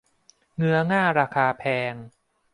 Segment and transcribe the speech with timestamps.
[0.57, 1.93] เงื้อง่าราคาแพง